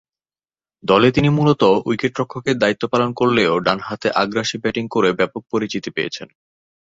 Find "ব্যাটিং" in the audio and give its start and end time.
4.57-4.85